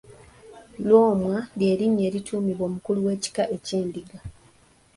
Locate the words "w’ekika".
3.05-3.43